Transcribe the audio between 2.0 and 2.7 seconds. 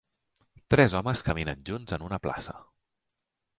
una plaça